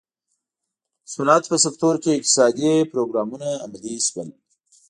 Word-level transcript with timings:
د 1.03 1.07
صنعت 1.13 1.43
په 1.51 1.57
سکتور 1.65 1.95
کې 2.03 2.11
اقتصادي 2.17 2.73
پروګرامونه 2.91 3.47
عملي 3.63 3.95
شول. 4.07 4.29